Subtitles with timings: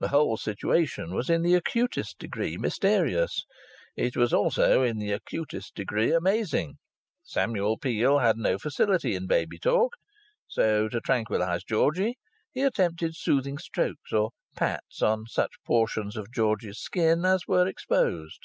[0.00, 3.44] The whole situation was in the acutest degree mysterious.
[3.94, 6.78] It was also in the acutest degree amazing.
[7.22, 9.92] Samuel Peel had no facility in baby talk,
[10.48, 12.16] so, to tranquillize Georgie,
[12.52, 18.40] he attempted soothing strokes or pats on such portions of Georgie's skin as were exposed.